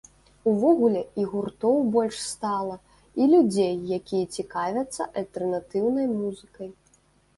Увогуле 0.51 1.01
і 1.23 1.25
гуртоў 1.33 1.75
больш 1.95 2.17
стала, 2.29 2.77
і 3.25 3.27
людзей, 3.35 3.71
якія 3.99 4.25
цікавяцца 4.41 5.09
альтэрнатыўнай 5.23 6.07
музыкай. 6.19 6.69